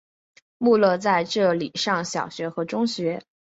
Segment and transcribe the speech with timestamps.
[0.57, 3.21] 穆勒在这里上小学和中学。